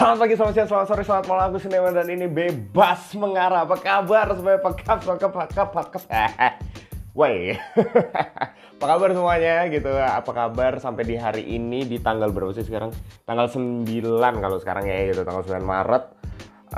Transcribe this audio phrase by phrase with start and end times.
[0.00, 1.44] Selamat pagi, selamat siang, selamat sore, selamat malam.
[1.52, 3.68] Aku Sineman dan ini bebas mengarah.
[3.68, 4.32] Apa kabar?
[4.32, 6.02] Supaya pekap, pekap, pekap, pekap.
[7.20, 7.52] Woi,
[8.80, 9.92] apa kabar semuanya gitu?
[9.92, 12.96] Apa kabar sampai di hari ini di tanggal berapa sih sekarang?
[13.28, 13.84] Tanggal 9
[14.40, 16.04] kalau sekarang ya gitu, tanggal 9 Maret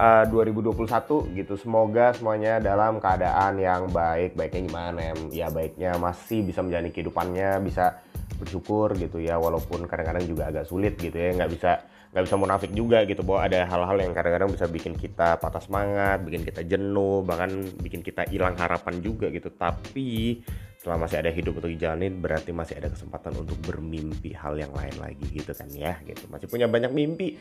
[0.02, 1.54] uh, 2021 gitu.
[1.54, 4.34] Semoga semuanya dalam keadaan yang baik.
[4.34, 5.14] Baiknya gimana ya?
[5.30, 8.02] Ya baiknya masih bisa menjalani kehidupannya, bisa
[8.42, 12.70] bersyukur gitu ya walaupun kadang-kadang juga agak sulit gitu ya nggak bisa nggak bisa munafik
[12.76, 17.24] juga gitu bahwa ada hal-hal yang kadang-kadang bisa bikin kita patah semangat, bikin kita jenuh,
[17.24, 17.48] bahkan
[17.80, 19.48] bikin kita hilang harapan juga gitu.
[19.48, 20.44] Tapi
[20.76, 24.92] selama masih ada hidup untuk dijalanin berarti masih ada kesempatan untuk bermimpi hal yang lain
[25.00, 26.28] lagi gitu kan ya gitu.
[26.28, 27.40] Masih punya banyak mimpi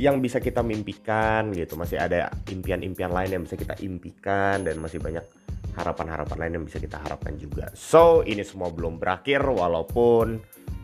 [0.00, 1.76] yang bisa kita mimpikan gitu.
[1.76, 5.28] Masih ada impian-impian lain yang bisa kita impikan dan masih banyak
[5.76, 7.68] harapan-harapan lain yang bisa kita harapkan juga.
[7.76, 10.40] So, ini semua belum berakhir walaupun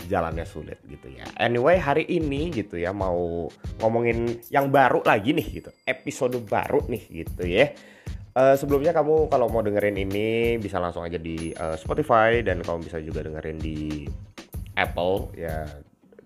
[0.07, 1.25] jalannya sulit gitu ya.
[1.41, 3.49] Anyway, hari ini gitu ya mau
[3.81, 5.71] ngomongin yang baru lagi nih gitu.
[5.89, 7.73] Episode baru nih gitu ya.
[8.33, 12.89] Uh, sebelumnya kamu kalau mau dengerin ini bisa langsung aja di uh, Spotify dan kamu
[12.89, 14.09] bisa juga dengerin di
[14.77, 15.69] Apple ya.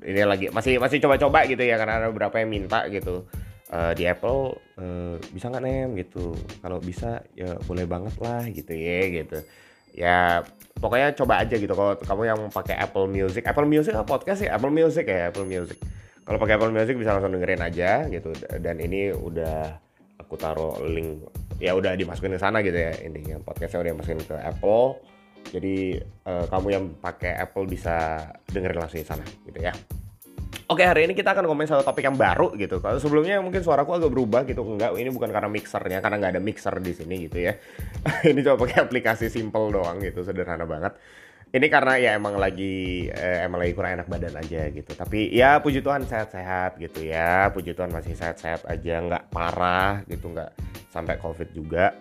[0.06, 3.26] Ini lagi masih masih coba-coba gitu ya karena ada beberapa yang minta gitu.
[3.66, 6.38] Uh, di Apple uh, bisa nggak nem gitu.
[6.62, 9.38] Kalau bisa ya boleh banget lah gitu ya gitu.
[9.90, 10.46] Ya
[10.78, 11.74] pokoknya coba aja gitu.
[11.74, 14.50] Kalau kamu yang pakai Apple Music Apple Music apa podcast sih?
[14.50, 15.82] Apple Music ya Apple Music.
[16.22, 18.30] Kalau pakai Apple Music bisa langsung dengerin aja gitu.
[18.62, 19.82] Dan ini udah
[20.22, 21.26] aku taruh link
[21.58, 23.42] ya udah dimasukin ke sana gitu ya intinya.
[23.42, 25.02] Podcastnya udah dimasukin ke Apple.
[25.50, 29.74] Jadi uh, kamu yang pakai Apple bisa dengerin langsung di sana gitu ya
[30.66, 32.80] Oke hari ini kita akan ngomongin satu topik yang baru gitu.
[32.80, 34.64] Kalau sebelumnya mungkin suaraku agak berubah gitu.
[34.64, 37.54] Enggak, ini bukan karena mixernya, karena nggak ada mixer di sini gitu ya.
[38.30, 40.96] ini coba pakai aplikasi simple doang gitu, sederhana banget.
[41.54, 44.90] Ini karena ya emang lagi eh, emang lagi kurang enak badan aja gitu.
[44.90, 47.46] Tapi ya puji Tuhan sehat-sehat gitu ya.
[47.54, 50.50] Puji Tuhan masih sehat-sehat aja, nggak parah gitu, nggak
[50.90, 51.94] sampai covid juga.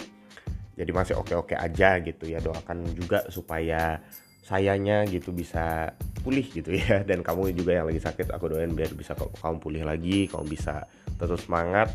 [0.75, 2.41] Jadi masih oke-oke aja gitu ya.
[2.41, 4.01] Doakan juga supaya
[4.45, 7.01] sayanya gitu bisa pulih gitu ya.
[7.09, 10.85] Dan kamu juga yang lagi sakit aku doain biar bisa kamu pulih lagi kamu bisa
[11.17, 11.89] tetap semangat.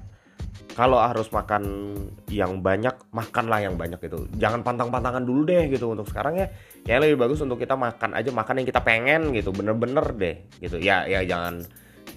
[0.74, 1.94] Kalau harus makan
[2.30, 4.26] yang banyak makanlah yang banyak gitu.
[4.38, 5.94] Jangan pantang-pantangan dulu deh gitu.
[5.94, 6.46] Untuk sekarang ya
[6.88, 9.54] ya lebih bagus untuk kita makan aja makan yang kita pengen gitu.
[9.54, 10.80] Bener-bener deh gitu.
[10.80, 11.62] Ya ya jangan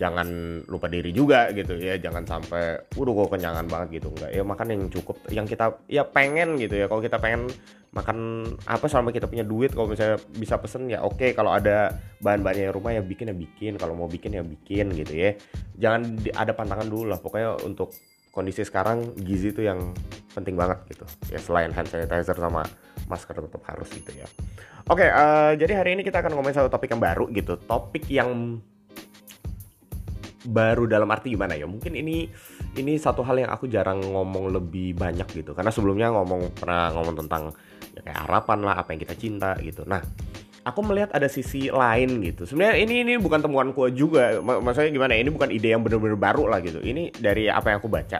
[0.01, 0.27] jangan
[0.65, 1.99] lupa diri juga gitu ya.
[1.99, 4.07] Jangan sampai udah kok kenyangan banget gitu.
[4.15, 4.31] Enggak.
[4.31, 6.85] Ya makan yang cukup yang kita ya pengen gitu ya.
[6.87, 7.51] Kalau kita pengen
[7.93, 11.33] makan apa selama kita punya duit kalau misalnya bisa pesen ya oke.
[11.37, 13.77] Kalau ada bahan-bahannya rumah ya bikin ya bikin.
[13.77, 15.37] Kalau mau bikin ya bikin gitu ya.
[15.77, 17.21] Jangan ada pantangan dulu lah.
[17.21, 17.93] Pokoknya untuk
[18.33, 19.93] kondisi sekarang gizi itu yang
[20.33, 21.05] penting banget gitu.
[21.29, 22.65] Ya selain hand sanitizer sama
[23.05, 24.25] masker tetap harus gitu ya.
[24.89, 27.61] Oke uh, jadi hari ini kita akan ngomongin satu topik yang baru gitu.
[27.61, 28.57] Topik yang
[30.43, 31.69] baru dalam arti gimana ya?
[31.69, 32.27] Mungkin ini
[32.73, 35.53] ini satu hal yang aku jarang ngomong lebih banyak gitu.
[35.53, 37.53] Karena sebelumnya ngomong pernah ngomong tentang
[37.93, 39.85] ya kayak harapan lah apa yang kita cinta gitu.
[39.85, 40.01] Nah
[40.65, 42.49] aku melihat ada sisi lain gitu.
[42.49, 44.41] Sebenarnya ini ini bukan temuanku juga.
[44.41, 46.81] Maksudnya gimana ini bukan ide yang benar-benar baru lah gitu.
[46.81, 48.19] Ini dari apa yang aku baca.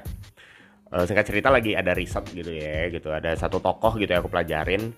[0.93, 3.09] Uh, singkat cerita lagi ada riset gitu ya gitu.
[3.09, 4.93] Ada satu tokoh gitu yang aku pelajarin.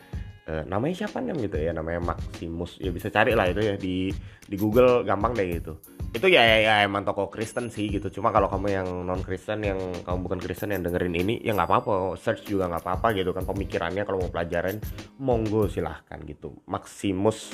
[0.45, 1.71] Uh, namanya siapa nih gitu ya?
[1.71, 2.77] Namanya Maximus.
[2.83, 4.11] Ya bisa cari lah itu ya di
[4.45, 8.07] di Google gampang deh gitu itu ya, ya, ya emang toko Kristen sih gitu.
[8.07, 9.75] Cuma kalau kamu yang non Kristen yang
[10.07, 12.15] kamu bukan Kristen yang dengerin ini ya nggak apa-apa.
[12.15, 14.79] Search juga nggak apa-apa gitu kan pemikirannya kalau mau pelajarin
[15.19, 16.55] monggo silahkan gitu.
[16.71, 17.51] Maximus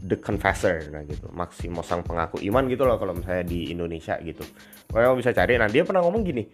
[0.00, 1.28] the Confessor nah gitu.
[1.28, 4.48] Maximus sang pengaku iman gitu loh kalau misalnya di Indonesia gitu.
[4.88, 5.60] Kamu bisa cari.
[5.60, 6.44] Nah dia pernah ngomong gini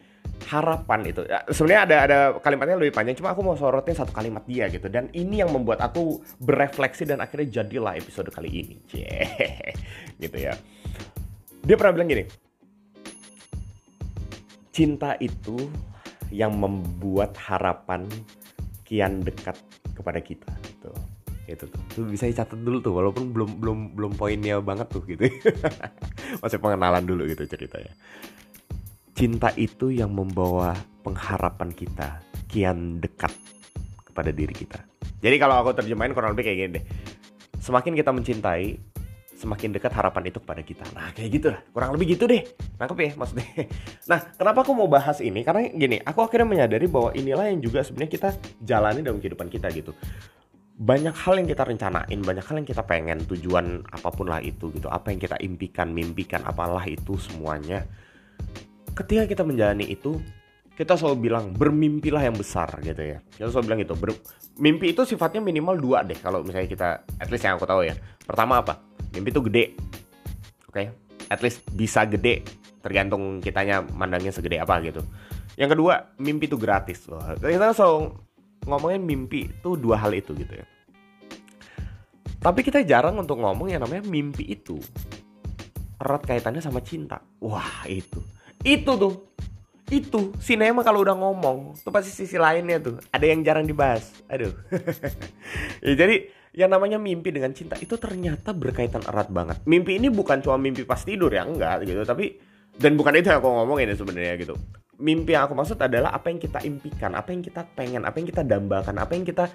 [0.50, 1.22] harapan itu.
[1.30, 3.22] Ya, sebenarnya ada ada kalimatnya lebih panjang.
[3.22, 4.90] Cuma aku mau sorotin satu kalimat dia gitu.
[4.90, 8.76] Dan ini yang membuat aku berefleksi dan akhirnya jadilah episode kali ini.
[8.90, 9.22] Cie.
[10.26, 10.56] gitu ya
[11.66, 12.24] dia pernah bilang gini,
[14.70, 15.66] cinta itu
[16.30, 18.06] yang membuat harapan
[18.86, 19.58] kian dekat
[19.98, 20.54] kepada kita.
[20.78, 20.94] Tuh,
[21.50, 21.82] itu tuh.
[21.90, 25.26] Tuh bisa dicatat dulu tuh, walaupun belum belum belum poinnya banget tuh gitu.
[26.42, 27.90] Masih pengenalan dulu gitu ceritanya.
[29.18, 30.70] Cinta itu yang membawa
[31.02, 33.34] pengharapan kita kian dekat
[34.06, 34.78] kepada diri kita.
[35.18, 36.84] Jadi kalau aku terjemahin kurang lebih kayak gini deh.
[37.58, 38.78] Semakin kita mencintai,
[39.36, 40.84] semakin dekat harapan itu kepada kita.
[40.96, 41.60] Nah, kayak gitu lah.
[41.70, 42.42] Kurang lebih gitu deh.
[42.80, 43.46] Nangkep ya maksudnya.
[44.10, 45.42] Nah, kenapa aku mau bahas ini?
[45.42, 48.28] Karena gini, aku akhirnya menyadari bahwa inilah yang juga sebenarnya kita
[48.62, 49.92] jalani dalam kehidupan kita gitu.
[50.76, 54.70] Banyak hal yang kita rencanain, banyak hal yang kita pengen, tujuan apa pun lah itu
[54.72, 54.86] gitu.
[54.86, 57.82] Apa yang kita impikan, mimpikan, apalah itu semuanya.
[58.94, 60.22] Ketika kita menjalani itu,
[60.76, 63.18] kita selalu bilang bermimpilah yang besar gitu ya.
[63.32, 63.94] Kita selalu bilang itu.
[63.96, 64.10] Ber,
[64.60, 67.96] mimpi itu sifatnya minimal dua deh kalau misalnya kita, at least yang aku tahu ya.
[68.22, 68.95] Pertama apa?
[69.16, 69.64] Mimpi itu gede.
[70.68, 70.72] Oke?
[70.72, 70.86] Okay?
[71.30, 72.46] at least bisa gede
[72.82, 75.02] tergantung kitanya mandangnya segede apa gitu.
[75.58, 77.02] Yang kedua mimpi itu gratis.
[77.10, 78.14] Loh kita selalu
[78.66, 80.66] ngomongin mimpi itu dua hal itu gitu ya.
[82.38, 84.78] Tapi kita jarang untuk ngomong yang namanya mimpi itu
[85.98, 87.18] erat kaitannya sama cinta.
[87.42, 88.22] Wah itu.
[88.62, 89.14] Itu tuh.
[89.90, 90.30] Itu.
[90.38, 93.02] Sinema kalau udah ngomong tuh pasti sisi lainnya tuh.
[93.10, 94.14] Ada yang jarang dibahas.
[94.30, 94.54] Aduh.
[95.86, 96.26] Ya, jadi
[96.56, 99.60] yang namanya mimpi dengan cinta itu ternyata berkaitan erat banget.
[99.68, 102.00] Mimpi ini bukan cuma mimpi pas tidur ya enggak gitu.
[102.00, 102.32] Tapi
[102.80, 104.56] dan bukan itu yang aku ngomongin sebenarnya gitu.
[104.96, 108.26] Mimpi yang aku maksud adalah apa yang kita impikan apa yang kita pengen apa yang
[108.32, 109.52] kita dambakan apa yang kita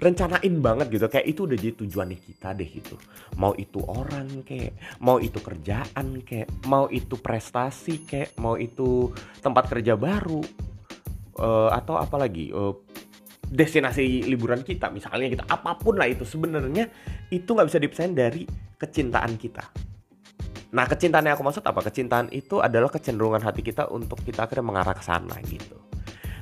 [0.00, 1.04] rencanain banget gitu.
[1.12, 2.96] Kayak itu udah jadi tujuan kita deh gitu.
[3.36, 4.72] Mau itu orang kayak
[5.04, 9.12] mau itu kerjaan kayak mau itu prestasi kayak mau itu
[9.44, 10.40] tempat kerja baru
[11.38, 12.87] uh, atau apalagi uh,
[13.48, 16.88] destinasi liburan kita misalnya kita apa pun lah itu sebenarnya
[17.32, 18.44] itu nggak bisa dipisahin dari
[18.76, 19.64] kecintaan kita.
[20.68, 21.80] Nah kecintaan yang aku maksud apa?
[21.88, 25.80] Kecintaan itu adalah kecenderungan hati kita untuk kita akhirnya mengarah ke sana gitu.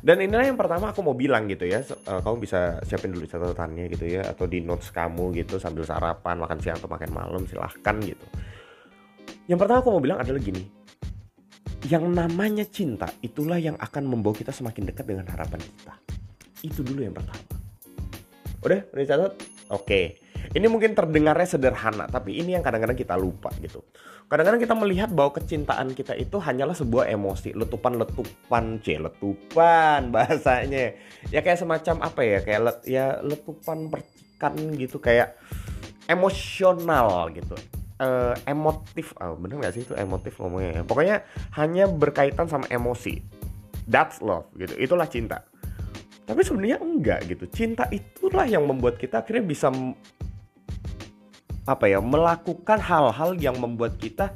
[0.06, 3.90] Dan inilah yang pertama aku mau bilang gitu ya, uh, kamu bisa siapin dulu catatannya
[3.90, 7.96] gitu ya, atau di notes kamu gitu sambil sarapan, makan siang atau makan malam silahkan
[7.98, 8.26] gitu.
[9.50, 10.62] Yang pertama aku mau bilang adalah gini,
[11.90, 15.94] yang namanya cinta itulah yang akan membawa kita semakin dekat dengan harapan kita.
[16.66, 17.42] Itu dulu yang pertama.
[18.66, 19.32] Udah, udah catat?
[19.70, 20.18] Oke.
[20.50, 23.82] Ini mungkin terdengarnya sederhana, tapi ini yang kadang-kadang kita lupa gitu.
[24.26, 30.98] Kadang-kadang kita melihat bahwa kecintaan kita itu hanyalah sebuah emosi, letupan-letupan, c, letupan bahasanya.
[31.30, 35.38] Ya kayak semacam apa ya, kayak let, ya letupan percikan gitu, kayak
[36.10, 37.54] emosional gitu.
[37.96, 40.80] Uh, emotif, oh, bener gak sih itu emotif ngomongnya?
[40.80, 40.82] Ya?
[40.84, 41.16] Pokoknya
[41.56, 43.22] hanya berkaitan sama emosi.
[43.86, 44.74] That's love gitu.
[44.76, 45.46] Itulah cinta.
[46.26, 47.46] Tapi sebenarnya enggak gitu.
[47.48, 49.70] Cinta itulah yang membuat kita akhirnya bisa
[51.66, 54.34] apa ya melakukan hal-hal yang membuat kita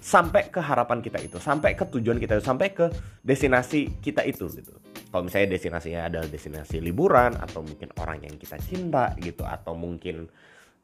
[0.00, 2.86] sampai ke harapan kita itu, sampai ke tujuan kita itu, sampai ke
[3.20, 4.72] destinasi kita itu gitu.
[5.12, 10.28] Kalau misalnya destinasinya adalah destinasi liburan atau mungkin orang yang kita cinta gitu atau mungkin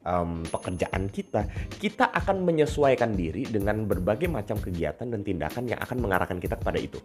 [0.03, 1.47] um, pekerjaan kita,
[1.79, 6.79] kita akan menyesuaikan diri dengan berbagai macam kegiatan dan tindakan yang akan mengarahkan kita kepada
[6.81, 6.99] itu.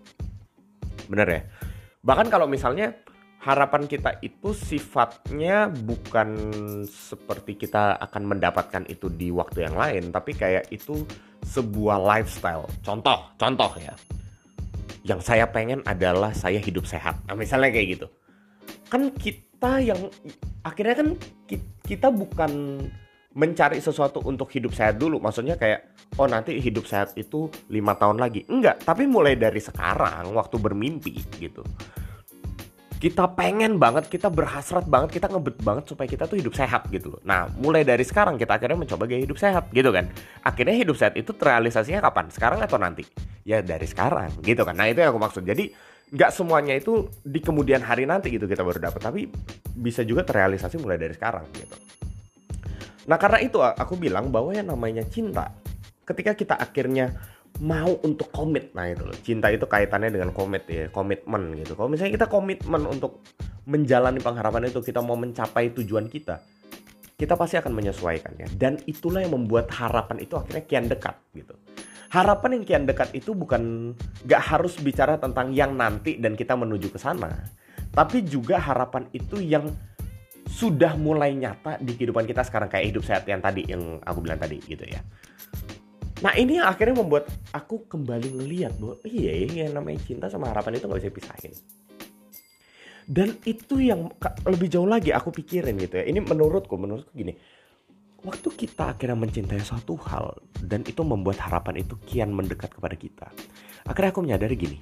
[1.06, 1.42] Bener ya?
[2.02, 2.94] Bahkan kalau misalnya
[3.38, 6.28] harapan kita itu sifatnya bukan
[6.86, 11.06] seperti kita akan mendapatkan itu di waktu yang lain, tapi kayak itu
[11.46, 12.66] sebuah lifestyle.
[12.82, 13.94] Contoh, contoh ya.
[15.06, 17.22] Yang saya pengen adalah saya hidup sehat.
[17.30, 18.06] Nah, misalnya kayak gitu.
[18.90, 20.10] Kan kita yang
[20.66, 21.08] akhirnya kan
[21.86, 22.82] kita bukan
[23.38, 25.22] mencari sesuatu untuk hidup sehat dulu.
[25.22, 28.42] Maksudnya kayak, oh nanti hidup sehat itu lima tahun lagi.
[28.50, 31.62] Enggak, tapi mulai dari sekarang waktu bermimpi gitu
[32.98, 37.14] kita pengen banget, kita berhasrat banget, kita ngebet banget supaya kita tuh hidup sehat gitu
[37.14, 37.22] loh.
[37.22, 40.10] Nah, mulai dari sekarang kita akhirnya mencoba gaya hidup sehat gitu kan.
[40.42, 42.26] Akhirnya hidup sehat itu terrealisasinya kapan?
[42.34, 43.06] Sekarang atau nanti?
[43.46, 44.74] Ya dari sekarang gitu kan.
[44.74, 45.46] Nah, itu yang aku maksud.
[45.46, 45.70] Jadi
[46.10, 49.30] nggak semuanya itu di kemudian hari nanti gitu kita baru dapat, tapi
[49.78, 51.78] bisa juga terrealisasi mulai dari sekarang gitu.
[53.06, 55.54] Nah, karena itu aku bilang bahwa yang namanya cinta
[56.02, 57.14] ketika kita akhirnya
[57.58, 58.70] mau untuk komit.
[58.74, 59.16] Nah itu loh.
[59.22, 61.74] Cinta itu kaitannya dengan komit ya komitmen gitu.
[61.74, 63.22] Kalau misalnya kita komitmen untuk
[63.68, 66.40] menjalani pengharapan itu kita mau mencapai tujuan kita
[67.18, 71.52] kita pasti akan menyesuaikannya dan itulah yang membuat harapan itu akhirnya kian dekat gitu.
[72.08, 73.92] Harapan yang kian dekat itu bukan
[74.24, 77.28] gak harus bicara tentang yang nanti dan kita menuju ke sana
[77.90, 79.66] tapi juga harapan itu yang
[80.46, 82.70] sudah mulai nyata di kehidupan kita sekarang.
[82.70, 85.02] Kayak hidup sehat yang tadi yang aku bilang tadi gitu ya
[86.18, 90.74] Nah ini yang akhirnya membuat aku kembali ngeliat bahwa iya yang namanya cinta sama harapan
[90.74, 91.52] itu gak bisa dipisahin.
[93.08, 94.10] Dan itu yang
[94.44, 96.04] lebih jauh lagi aku pikirin gitu ya.
[96.04, 97.32] Ini menurutku, menurutku gini.
[98.18, 100.34] Waktu kita akhirnya mencintai suatu hal
[100.66, 103.30] dan itu membuat harapan itu kian mendekat kepada kita.
[103.86, 104.78] Akhirnya aku menyadari gini.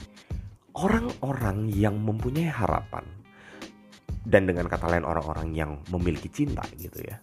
[0.72, 3.04] Orang-orang yang mempunyai harapan
[4.24, 7.20] dan dengan kata lain orang-orang yang memiliki cinta gitu ya.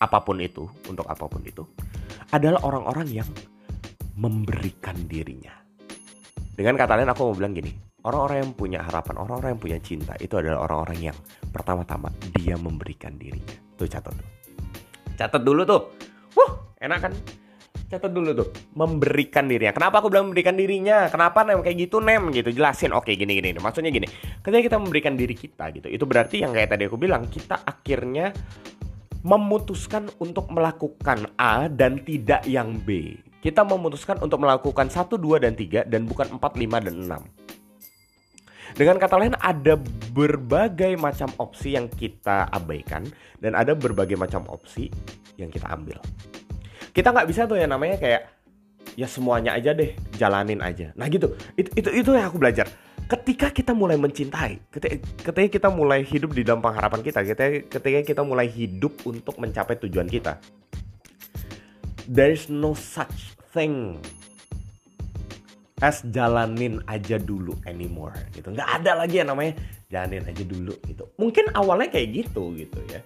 [0.00, 1.62] Apa pun itu, untuk apa pun itu
[2.32, 3.28] adalah orang-orang yang
[4.16, 5.52] memberikan dirinya.
[6.52, 7.72] Dengan kata lain aku mau bilang gini,
[8.04, 11.16] orang-orang yang punya harapan, orang-orang yang punya cinta itu adalah orang-orang yang
[11.52, 13.56] pertama-tama dia memberikan dirinya.
[13.76, 14.28] Tuh catat tuh.
[15.16, 15.80] Catat dulu tuh.
[16.36, 17.12] Wuh, enak kan?
[17.92, 18.48] Catat dulu tuh.
[18.72, 19.76] Memberikan dirinya.
[19.76, 21.12] Kenapa aku bilang memberikan dirinya?
[21.12, 22.48] Kenapa nem kayak gitu nem gitu?
[22.48, 22.96] Jelasin.
[22.96, 23.52] Oke, gini gini.
[23.60, 24.08] Maksudnya gini.
[24.40, 28.32] Ketika kita memberikan diri kita gitu, itu berarti yang kayak tadi aku bilang, kita akhirnya
[29.22, 33.18] memutuskan untuk melakukan A dan tidak yang B.
[33.42, 37.42] Kita memutuskan untuk melakukan 1, 2, dan 3 dan bukan 4, 5, dan 6.
[38.72, 39.76] Dengan kata lain ada
[40.14, 43.04] berbagai macam opsi yang kita abaikan
[43.38, 44.88] dan ada berbagai macam opsi
[45.36, 46.00] yang kita ambil.
[46.92, 48.41] Kita nggak bisa tuh yang namanya kayak
[48.94, 50.92] ya semuanya aja deh jalanin aja.
[50.96, 52.68] Nah gitu itu itu itu yang aku belajar.
[53.02, 54.96] Ketika kita mulai mencintai ketika,
[55.30, 59.76] ketika kita mulai hidup di dalam pengharapan kita ketika ketika kita mulai hidup untuk mencapai
[59.84, 60.40] tujuan kita
[62.08, 64.00] there is no such thing
[65.82, 68.54] as jalanin aja dulu anymore gitu.
[68.54, 69.58] Nggak ada lagi yang namanya
[69.90, 71.04] jalanin aja dulu gitu.
[71.18, 73.02] Mungkin awalnya kayak gitu gitu ya.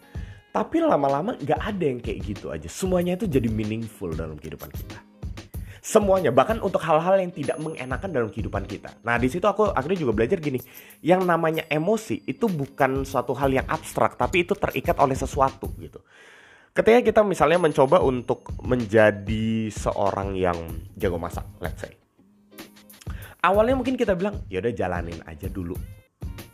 [0.53, 2.69] Tapi lama-lama nggak ada yang kayak gitu aja.
[2.69, 5.06] Semuanya itu jadi meaningful dalam kehidupan kita
[5.87, 8.91] semuanya bahkan untuk hal-hal yang tidak mengenakan dalam kehidupan kita.
[9.07, 10.59] Nah di situ aku akhirnya juga belajar gini,
[10.99, 16.03] yang namanya emosi itu bukan suatu hal yang abstrak, tapi itu terikat oleh sesuatu gitu.
[16.75, 20.59] Ketika kita misalnya mencoba untuk menjadi seorang yang
[20.99, 21.95] jago masak, let's say,
[23.47, 25.79] awalnya mungkin kita bilang ya udah jalanin aja dulu,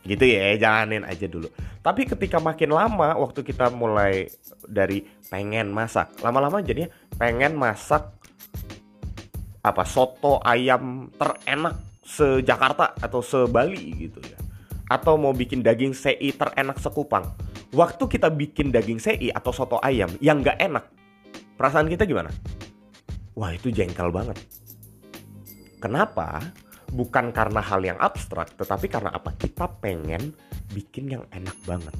[0.05, 1.49] gitu ya, jalanin aja dulu.
[1.81, 4.29] Tapi ketika makin lama, waktu kita mulai
[4.63, 6.87] dari pengen masak, lama-lama jadinya
[7.19, 8.13] pengen masak
[9.63, 14.35] apa soto ayam terenak se Jakarta atau se Bali gitu ya.
[14.91, 17.31] Atau mau bikin daging sei terenak sekupang.
[17.71, 20.85] Waktu kita bikin daging sei atau soto ayam yang nggak enak
[21.55, 22.29] perasaan kita gimana?
[23.39, 24.37] Wah itu jengkel banget.
[25.79, 26.43] Kenapa?
[26.93, 29.31] Bukan karena hal yang abstrak tetapi karena apa?
[29.33, 30.35] Kita pengen
[30.75, 31.95] bikin yang enak banget.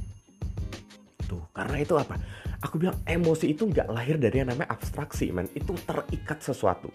[1.25, 2.19] Tuh karena itu apa?
[2.59, 6.91] Aku bilang emosi itu nggak lahir dari yang namanya abstraksi man itu terikat sesuatu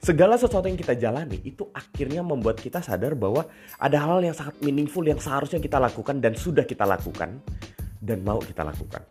[0.00, 3.44] segala sesuatu yang kita jalani itu akhirnya membuat kita sadar bahwa
[3.80, 7.40] ada hal yang sangat meaningful yang seharusnya kita lakukan dan sudah kita lakukan
[8.00, 9.02] dan mau kita lakukan.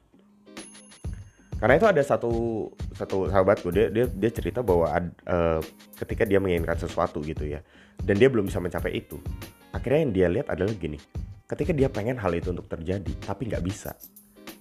[1.55, 5.63] Karena itu ada satu satu sahabatku dia dia, dia cerita bahwa ad, uh,
[6.03, 7.63] ketika dia menginginkan sesuatu gitu ya
[8.03, 9.17] dan dia belum bisa mencapai itu,
[9.71, 10.99] akhirnya yang dia lihat adalah gini,
[11.47, 13.95] ketika dia pengen hal itu untuk terjadi tapi nggak bisa,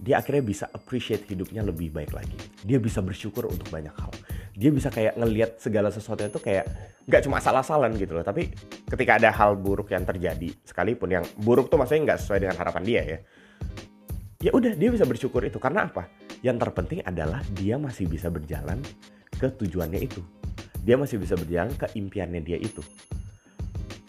[0.05, 2.37] dia akhirnya bisa appreciate hidupnya lebih baik lagi.
[2.61, 4.13] Dia bisa bersyukur untuk banyak hal.
[4.53, 6.69] Dia bisa kayak ngelihat segala sesuatu itu kayak
[7.09, 8.49] nggak cuma salah-salan gitu loh tapi
[8.89, 12.81] ketika ada hal buruk yang terjadi sekalipun yang buruk tuh maksudnya nggak sesuai dengan harapan
[12.81, 13.19] dia ya
[14.41, 15.57] ya udah dia bisa bersyukur itu.
[15.57, 16.05] Karena apa?
[16.45, 18.85] Yang terpenting adalah dia masih bisa berjalan
[19.33, 20.21] ke tujuannya itu.
[20.85, 22.85] Dia masih bisa berjalan ke impiannya dia itu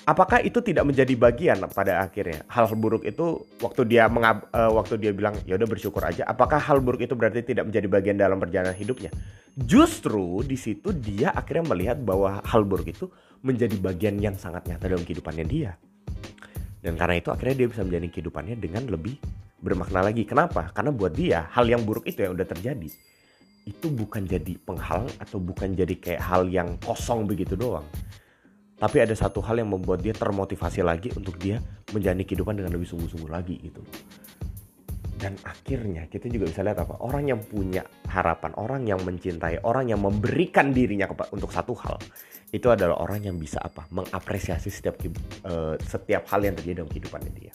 [0.06, 2.46] apakah itu tidak menjadi bagian pada akhirnya?
[2.48, 6.24] Hal buruk itu waktu dia mengab, uh, waktu dia bilang ya udah bersyukur aja.
[6.30, 9.10] Apakah hal buruk itu berarti tidak menjadi bagian dalam perjalanan hidupnya?
[9.58, 13.10] Justru di situ dia akhirnya melihat bahwa hal buruk itu
[13.42, 15.74] menjadi bagian yang sangat nyata dalam kehidupannya dia.
[16.80, 19.18] Dan karena itu akhirnya dia bisa menjalani kehidupannya dengan lebih
[19.58, 20.22] bermakna lagi.
[20.22, 20.70] Kenapa?
[20.70, 22.90] Karena buat dia hal yang buruk itu yang udah terjadi
[23.66, 27.82] itu bukan jadi penghalang atau bukan jadi kayak hal yang kosong begitu doang
[28.75, 31.63] tapi ada satu hal yang membuat dia termotivasi lagi untuk dia
[31.96, 33.82] menjalani kehidupan dengan lebih sungguh-sungguh lagi gitu
[35.15, 37.00] dan akhirnya kita juga bisa lihat apa?
[37.00, 41.98] Orang yang punya harapan orang yang mencintai orang yang memberikan dirinya untuk satu hal
[42.51, 43.88] itu adalah orang yang bisa apa?
[43.89, 45.00] Mengapresiasi setiap
[45.48, 47.53] uh, setiap hal yang terjadi dalam kehidupannya dia.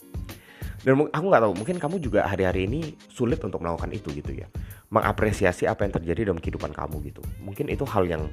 [0.80, 4.48] Dan aku nggak tahu mungkin kamu juga hari-hari ini sulit untuk melakukan itu gitu ya.
[4.88, 7.20] Mengapresiasi apa yang terjadi dalam kehidupan kamu gitu.
[7.44, 8.32] Mungkin itu hal yang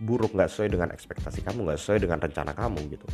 [0.00, 3.06] buruk nggak sesuai dengan ekspektasi kamu nggak sesuai dengan rencana kamu gitu.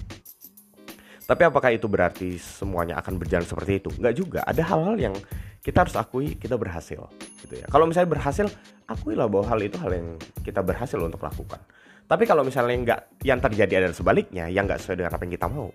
[1.26, 3.90] Tapi apakah itu berarti semuanya akan berjalan seperti itu?
[3.98, 4.40] Nggak juga.
[4.46, 5.14] Ada hal-hal yang
[5.58, 7.02] kita harus akui kita berhasil
[7.42, 7.66] gitu ya.
[7.66, 8.46] Kalau misalnya berhasil
[8.86, 10.14] akuilah bahwa hal itu hal yang
[10.46, 11.58] kita berhasil untuk lakukan.
[12.06, 15.46] Tapi kalau misalnya nggak yang terjadi adalah sebaliknya yang nggak sesuai dengan apa yang kita
[15.50, 15.68] mau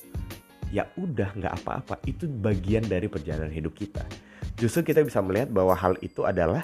[0.72, 2.00] ya udah nggak apa-apa.
[2.08, 4.08] Itu bagian dari perjalanan hidup kita.
[4.56, 6.64] Justru kita bisa melihat bahwa hal itu adalah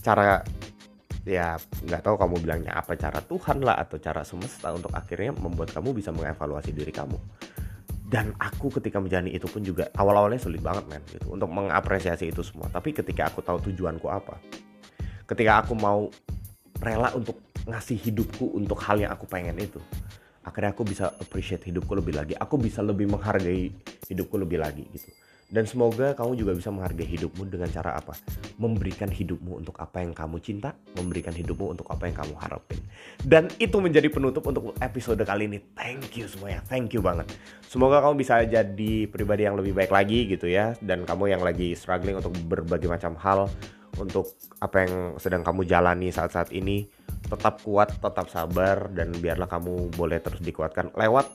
[0.00, 0.40] cara
[1.24, 5.72] ya nggak tahu kamu bilangnya apa cara Tuhan lah atau cara semesta untuk akhirnya membuat
[5.72, 7.16] kamu bisa mengevaluasi diri kamu.
[8.04, 12.44] Dan aku ketika menjalani itu pun juga awal-awalnya sulit banget men gitu untuk mengapresiasi itu
[12.44, 12.68] semua.
[12.68, 14.38] Tapi ketika aku tahu tujuanku apa
[15.24, 16.12] ketika aku mau
[16.84, 19.80] rela untuk ngasih hidupku untuk hal yang aku pengen itu
[20.44, 22.36] akhirnya aku bisa appreciate hidupku lebih lagi.
[22.36, 23.72] Aku bisa lebih menghargai
[24.12, 28.16] hidupku lebih lagi gitu dan semoga kamu juga bisa menghargai hidupmu dengan cara apa?
[28.56, 32.80] Memberikan hidupmu untuk apa yang kamu cinta, memberikan hidupmu untuk apa yang kamu harapin.
[33.20, 35.60] Dan itu menjadi penutup untuk episode kali ini.
[35.76, 37.28] Thank you semuanya, thank you banget.
[37.68, 40.72] Semoga kamu bisa jadi pribadi yang lebih baik lagi gitu ya.
[40.80, 43.46] Dan kamu yang lagi struggling untuk berbagai macam hal,
[44.00, 46.88] untuk apa yang sedang kamu jalani saat-saat ini,
[47.28, 51.30] tetap kuat, tetap sabar, dan biarlah kamu boleh terus dikuatkan lewat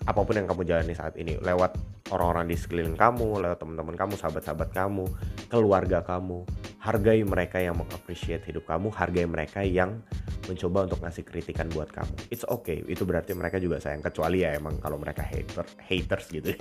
[0.00, 1.76] apa pun yang kamu jalani saat ini lewat
[2.10, 5.06] orang-orang di sekeliling kamu, lewat teman-teman kamu, sahabat-sahabat kamu,
[5.46, 6.46] keluarga kamu.
[6.80, 10.00] Hargai mereka yang mengapresiasi hidup kamu, hargai mereka yang
[10.48, 12.12] mencoba untuk ngasih kritikan buat kamu.
[12.32, 16.56] It's okay, itu berarti mereka juga sayang kecuali ya emang kalau mereka hater haters gitu.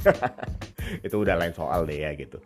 [1.05, 2.37] itu udah lain soal deh ya gitu.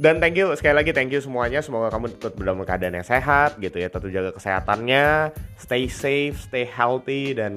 [0.00, 1.60] Dan thank you sekali lagi thank you semuanya.
[1.60, 3.92] Semoga kamu tetap dalam keadaan yang sehat gitu ya.
[3.92, 7.52] Tetap jaga kesehatannya, stay safe, stay healthy dan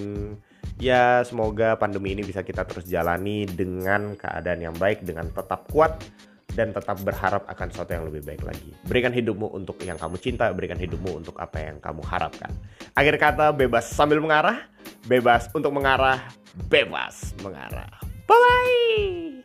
[0.77, 6.01] ya semoga pandemi ini bisa kita terus jalani dengan keadaan yang baik dengan tetap kuat
[6.53, 8.71] dan tetap berharap akan sesuatu yang lebih baik lagi.
[8.85, 12.53] Berikan hidupmu untuk yang kamu cinta, berikan hidupmu untuk apa yang kamu harapkan.
[12.93, 14.69] Akhir kata, bebas sambil mengarah,
[15.09, 16.21] bebas untuk mengarah,
[16.69, 17.89] bebas mengarah.
[18.29, 19.42] Bye-bye!